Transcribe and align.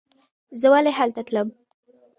زه 0.59 0.67
ولې 0.73 0.91
هلته 0.99 1.21
تلم. 1.27 1.47